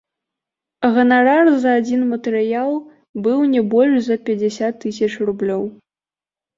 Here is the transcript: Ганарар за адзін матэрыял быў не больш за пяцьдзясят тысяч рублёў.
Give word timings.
Ганарар 0.95 1.45
за 1.65 1.75
адзін 1.83 2.01
матэрыял 2.15 2.71
быў 3.29 3.47
не 3.55 3.61
больш 3.77 3.95
за 4.11 4.15
пяцьдзясят 4.27 4.83
тысяч 4.89 5.11
рублёў. 5.33 5.63